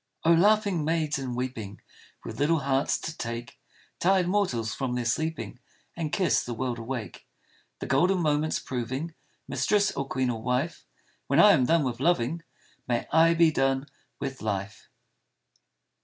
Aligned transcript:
Oh, 0.25 0.33
laughing 0.33 0.83
maids 0.83 1.19
and 1.19 1.35
weeping, 1.35 1.79
With 2.23 2.39
little 2.39 2.61
hearts 2.61 2.97
to 3.01 3.15
take 3.15 3.59
Tired 3.99 4.27
mortals 4.27 4.73
from 4.73 4.95
their 4.95 5.05
sleeping 5.05 5.59
And 5.95 6.11
kiss 6.11 6.43
the 6.43 6.55
world 6.55 6.79
awake, 6.79 7.27
The 7.77 7.85
golden 7.85 8.17
moments 8.17 8.57
proving 8.57 9.13
Mistress 9.47 9.91
or 9.91 10.07
queen 10.07 10.31
or 10.31 10.41
wife, 10.41 10.87
When 11.27 11.39
I 11.39 11.51
am 11.51 11.67
done 11.67 11.83
with 11.83 11.99
loving, 11.99 12.41
May 12.87 13.05
I 13.11 13.35
be 13.35 13.51
done 13.51 13.85
with 14.19 14.41
life 14.41 14.89